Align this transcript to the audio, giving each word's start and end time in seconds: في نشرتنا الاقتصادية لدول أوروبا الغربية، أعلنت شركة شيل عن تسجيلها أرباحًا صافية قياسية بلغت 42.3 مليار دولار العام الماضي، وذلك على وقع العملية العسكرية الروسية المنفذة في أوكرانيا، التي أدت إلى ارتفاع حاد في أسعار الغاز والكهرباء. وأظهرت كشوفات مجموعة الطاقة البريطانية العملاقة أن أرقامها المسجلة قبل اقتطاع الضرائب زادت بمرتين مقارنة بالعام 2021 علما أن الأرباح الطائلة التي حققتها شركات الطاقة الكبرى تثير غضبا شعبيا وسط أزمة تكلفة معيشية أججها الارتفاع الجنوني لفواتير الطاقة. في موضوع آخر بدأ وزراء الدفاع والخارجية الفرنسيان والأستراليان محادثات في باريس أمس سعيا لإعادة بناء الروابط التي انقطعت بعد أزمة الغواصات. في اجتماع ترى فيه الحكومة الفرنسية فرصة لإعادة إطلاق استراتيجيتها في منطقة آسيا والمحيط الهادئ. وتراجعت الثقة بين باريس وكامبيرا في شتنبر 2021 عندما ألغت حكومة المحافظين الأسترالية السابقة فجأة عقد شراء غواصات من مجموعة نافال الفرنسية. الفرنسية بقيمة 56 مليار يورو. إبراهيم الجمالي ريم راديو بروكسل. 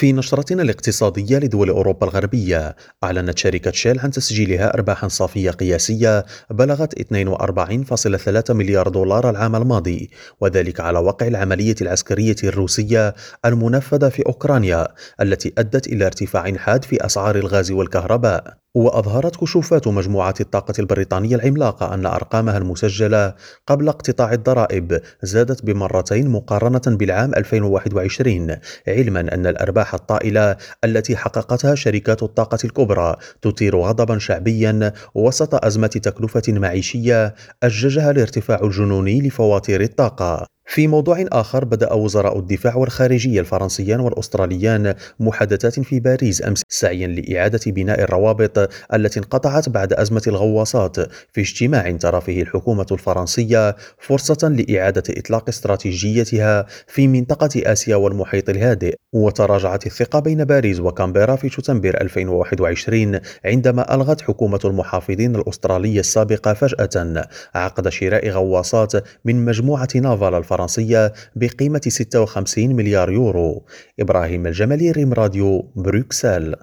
في 0.00 0.12
نشرتنا 0.12 0.62
الاقتصادية 0.62 1.38
لدول 1.38 1.68
أوروبا 1.68 2.06
الغربية، 2.06 2.76
أعلنت 3.04 3.38
شركة 3.38 3.70
شيل 3.70 4.00
عن 4.00 4.10
تسجيلها 4.10 4.74
أرباحًا 4.74 5.08
صافية 5.08 5.50
قياسية 5.50 6.24
بلغت 6.50 6.94
42.3 7.00 8.54
مليار 8.54 8.88
دولار 8.88 9.30
العام 9.30 9.56
الماضي، 9.56 10.10
وذلك 10.40 10.80
على 10.80 10.98
وقع 10.98 11.26
العملية 11.26 11.74
العسكرية 11.80 12.36
الروسية 12.44 13.14
المنفذة 13.44 14.08
في 14.08 14.22
أوكرانيا، 14.26 14.88
التي 15.20 15.52
أدت 15.58 15.86
إلى 15.86 16.06
ارتفاع 16.06 16.56
حاد 16.56 16.84
في 16.84 17.06
أسعار 17.06 17.36
الغاز 17.36 17.70
والكهرباء. 17.70 18.59
وأظهرت 18.74 19.36
كشوفات 19.36 19.88
مجموعة 19.88 20.34
الطاقة 20.40 20.74
البريطانية 20.78 21.36
العملاقة 21.36 21.94
أن 21.94 22.06
أرقامها 22.06 22.58
المسجلة 22.58 23.34
قبل 23.66 23.88
اقتطاع 23.88 24.32
الضرائب 24.32 25.00
زادت 25.22 25.64
بمرتين 25.64 26.28
مقارنة 26.28 26.96
بالعام 26.96 27.34
2021 27.34 28.56
علما 28.88 29.20
أن 29.20 29.46
الأرباح 29.46 29.94
الطائلة 29.94 30.56
التي 30.84 31.16
حققتها 31.16 31.74
شركات 31.74 32.22
الطاقة 32.22 32.58
الكبرى 32.64 33.16
تثير 33.42 33.76
غضبا 33.76 34.18
شعبيا 34.18 34.92
وسط 35.14 35.64
أزمة 35.64 35.86
تكلفة 35.86 36.42
معيشية 36.48 37.34
أججها 37.62 38.10
الارتفاع 38.10 38.60
الجنوني 38.62 39.20
لفواتير 39.20 39.80
الطاقة. 39.80 40.46
في 40.72 40.86
موضوع 40.86 41.24
آخر 41.32 41.64
بدأ 41.64 41.92
وزراء 41.92 42.38
الدفاع 42.38 42.76
والخارجية 42.76 43.40
الفرنسيان 43.40 44.00
والأستراليان 44.00 44.94
محادثات 45.20 45.80
في 45.80 46.00
باريس 46.00 46.44
أمس 46.44 46.62
سعيا 46.68 47.06
لإعادة 47.06 47.60
بناء 47.66 48.00
الروابط 48.02 48.70
التي 48.94 49.20
انقطعت 49.20 49.68
بعد 49.68 49.92
أزمة 49.92 50.22
الغواصات. 50.26 50.96
في 51.32 51.40
اجتماع 51.40 51.90
ترى 51.90 52.20
فيه 52.20 52.42
الحكومة 52.42 52.86
الفرنسية 52.92 53.76
فرصة 53.98 54.48
لإعادة 54.48 55.02
إطلاق 55.08 55.48
استراتيجيتها 55.48 56.66
في 56.86 57.08
منطقة 57.08 57.72
آسيا 57.72 57.96
والمحيط 57.96 58.48
الهادئ. 58.48 58.94
وتراجعت 59.12 59.86
الثقة 59.86 60.20
بين 60.20 60.44
باريس 60.44 60.80
وكامبيرا 60.80 61.36
في 61.36 61.48
شتنبر 61.48 62.00
2021 62.00 63.20
عندما 63.44 63.94
ألغت 63.94 64.20
حكومة 64.20 64.60
المحافظين 64.64 65.36
الأسترالية 65.36 66.00
السابقة 66.00 66.54
فجأة 66.54 67.28
عقد 67.54 67.88
شراء 67.88 68.28
غواصات 68.28 68.92
من 69.24 69.44
مجموعة 69.44 69.88
نافال 69.94 70.34
الفرنسية. 70.34 70.59
الفرنسية 70.64 71.12
بقيمة 71.36 71.80
56 71.88 72.76
مليار 72.76 73.12
يورو. 73.12 73.66
إبراهيم 74.00 74.46
الجمالي 74.46 74.90
ريم 74.90 75.12
راديو 75.12 75.72
بروكسل. 75.76 76.54